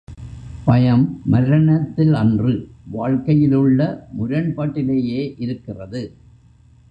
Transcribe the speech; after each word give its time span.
பயம் 0.65 1.21
மரணத்திலன்று 1.31 2.53
வாழ்க்கையிலுள்ள 2.91 4.09
முரண்பாட்டிலேயே 4.19 5.35
இருக்கிறது. 5.37 6.01